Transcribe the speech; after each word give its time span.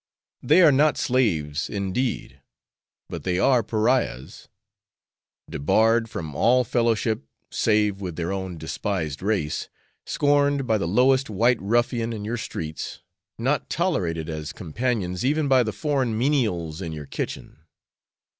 They 0.41 0.63
are 0.63 0.71
not 0.71 0.97
slaves 0.97 1.69
indeed, 1.69 2.41
but 3.07 3.23
they 3.23 3.37
are 3.37 3.61
pariahs; 3.61 4.49
debarred 5.47 6.09
from 6.09 6.33
all 6.33 6.63
fellowship 6.63 7.23
save 7.51 8.01
with 8.01 8.15
their 8.15 8.31
own 8.31 8.57
despised 8.57 9.21
race 9.21 9.69
scorned 10.07 10.65
by 10.65 10.79
the 10.79 10.87
lowest 10.87 11.29
white 11.29 11.61
ruffian 11.61 12.13
in 12.13 12.25
your 12.25 12.37
streets, 12.37 13.03
not 13.37 13.69
tolerated 13.69 14.27
as 14.27 14.53
companions 14.53 15.23
even 15.23 15.47
by 15.47 15.61
the 15.61 15.71
foreign 15.71 16.17
menials 16.17 16.81
in 16.81 16.93
your 16.93 17.05
kitchen. 17.05 17.59